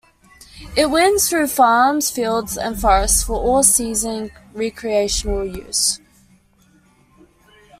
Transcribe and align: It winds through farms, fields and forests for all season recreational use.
It 0.75 0.89
winds 0.89 1.29
through 1.29 1.45
farms, 1.49 2.09
fields 2.09 2.57
and 2.57 2.81
forests 2.81 3.21
for 3.21 3.33
all 3.35 3.61
season 3.61 4.31
recreational 4.51 5.45
use. 5.45 5.99